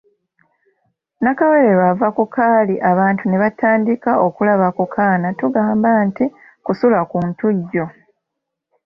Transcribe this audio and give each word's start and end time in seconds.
Nakawere 1.23 1.69
lw’ava 1.77 2.07
ku 2.17 2.23
kaali 2.35 2.75
abantu 2.91 3.23
ne 3.27 3.37
batandika 3.43 4.11
okulaba 4.27 4.67
ku 4.77 4.85
kaana 4.95 5.27
tugamba 5.39 5.89
nti 6.07 6.25
Kusula 6.65 6.99
ku 7.09 7.17
Ntujjo. 7.27 7.85